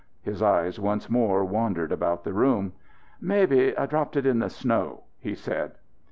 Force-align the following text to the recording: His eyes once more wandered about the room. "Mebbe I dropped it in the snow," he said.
His 0.23 0.41
eyes 0.41 0.79
once 0.79 1.11
more 1.11 1.45
wandered 1.45 1.91
about 1.91 2.23
the 2.23 2.33
room. 2.33 2.73
"Mebbe 3.21 3.75
I 3.77 3.85
dropped 3.85 4.15
it 4.17 4.25
in 4.25 4.39
the 4.39 4.49
snow," 4.49 5.03
he 5.19 5.35
said. 5.35 5.73